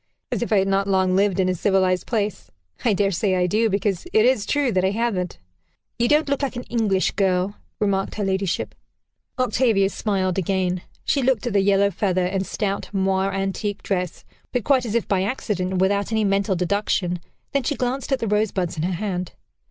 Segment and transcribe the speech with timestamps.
[0.31, 2.49] "As if I had not long lived in a civilized place.
[2.83, 5.37] I dare say I do, because it is true that I haven't."
[5.99, 8.73] "You don't look like an English girl," remarked her ladyship.
[9.37, 10.81] Octavia smiled again.
[11.05, 15.07] She looked at the yellow feather and stout moire antique dress, but quite as if
[15.07, 17.19] by accident, and without any mental deduction;
[17.51, 19.33] then she glanced at the rosebuds in her hand.